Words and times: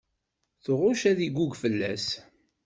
Tɣucc 0.63 1.01
ad 1.11 1.19
iggug 1.27 1.53
fell-as. 1.61 2.07